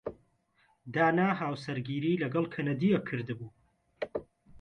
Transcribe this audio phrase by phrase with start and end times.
[0.93, 3.49] دانا هاوسەرگیریی لەگەڵ کەنەدییەک کردبوو.